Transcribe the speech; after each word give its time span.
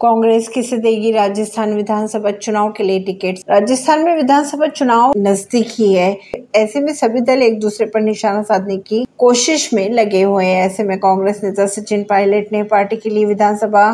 कांग्रेस 0.00 0.46
किसे 0.48 0.76
देगी 0.78 1.10
राजस्थान 1.12 1.72
विधानसभा 1.74 2.30
चुनाव 2.30 2.70
के 2.72 2.84
लिए 2.84 3.00
टिकट 3.00 3.40
राजस्थान 3.50 4.04
में 4.04 4.14
विधानसभा 4.16 4.66
चुनाव 4.66 5.12
नज़दीक 5.16 5.66
ही 5.70 5.92
है। 5.94 6.16
ऐसे 6.54 6.80
में 6.80 6.92
सभी 6.94 7.20
दल 7.20 7.42
एक 7.42 7.58
दूसरे 7.60 7.86
पर 7.86 8.00
निशाना 8.00 8.42
साधने 8.42 8.76
की 8.76 9.04
कोशिश 9.18 9.68
में 9.74 9.88
लगे 9.90 10.22
हुए 10.22 10.44
हैं। 10.46 10.64
ऐसे 10.66 10.82
में 10.82 10.96
कांग्रेस 10.98 11.40
नेता 11.44 11.66
सचिन 11.66 12.04
पायलट 12.04 12.52
ने 12.52 12.62
पार्टी 12.62 12.96
के 12.96 13.10
लिए 13.10 13.24
विधानसभा 13.24 13.84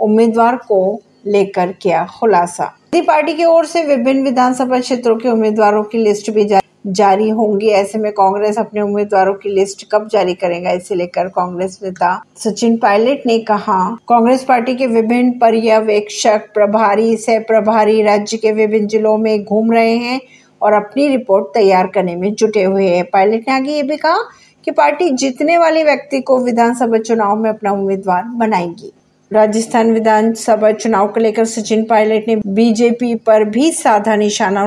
उम्मीदवार 0.00 0.56
को 0.68 0.80
लेकर 1.26 1.72
किया 1.72 2.06
खुलासा। 2.18 2.74
पार्टी 2.96 3.34
की 3.34 3.44
ओर 3.44 3.64
से 3.64 3.84
विभिन्न 3.84 4.24
विधानसभा 4.24 4.80
क्षेत्रों 4.80 5.16
के 5.16 5.28
उम्मीदवारों 5.28 5.82
की 5.82 5.98
लिस्ट 5.98 6.30
भी 6.30 6.44
जारी 6.44 6.67
जारी 6.84 7.28
होंगी 7.28 7.68
ऐसे 7.68 7.98
में 7.98 8.10
कांग्रेस 8.12 8.58
अपने 8.58 8.80
उम्मीदवारों 8.80 9.34
की 9.34 9.48
लिस्ट 9.48 9.84
कब 9.92 10.08
जारी 10.08 10.34
करेगा, 10.34 10.70
इसे 10.70 10.94
लेकर 10.94 11.28
कांग्रेस 11.28 11.78
नेता 11.82 12.10
सचिन 12.36 12.76
पायलट 12.76 13.26
ने 13.26 13.38
कहा। 13.38 13.78
कांग्रेस 14.08 14.44
पार्टी 14.44 14.74
के 14.74 14.86
विभिन्न 14.86 15.30
पर्यवेक्षक, 15.38 16.48
प्रभारी, 16.54 17.16
सह 17.16 17.38
प्रभारी 17.38 18.02
राज्य 18.02 18.36
के 18.36 18.52
विभिन्न 18.52 18.86
जिलों 18.86 19.16
में 19.18 19.44
घूम 19.44 19.72
रहे 19.72 19.96
हैं 19.96 20.20
और 20.62 20.72
अपनी 20.72 21.08
रिपोर्ट 21.08 21.46
तैयार 21.54 21.86
करने 21.86 22.16
में 22.16 22.32
जुटे 22.34 22.62
हुए 22.62 22.88
हैं। 22.88 23.04
पायलट 23.04 23.48
ने 23.48 23.54
आगे 23.54 23.72
ये 23.72 23.82
भी 23.82 23.96
कहा 23.96 24.22
कि 24.66 24.70
पार्टी 24.70 25.10
जीतने 25.10 25.58
वाले 25.58 25.82
व्यक्ति 25.84 26.20
को 26.20 26.38
विधानसभा 26.38 26.98
चुनाव 26.98 27.36
में 27.36 27.50
अपना 27.50 27.72
उम्मीदवार 27.72 28.22
बनाएगी। 28.36 28.92
राजस्थान 29.30 29.92
विधानसभा 29.92 30.70
चुनाव 30.72 31.08
को 31.08 31.20
लेकर 31.20 31.44
सचिन 31.44 31.84
पायलट 31.84 32.28
ने 32.28 32.36
बीजेपी 32.46 33.14
पर 33.16 33.44
भी 33.44 33.70
साधा 33.72 34.16
निशाना 34.16 34.66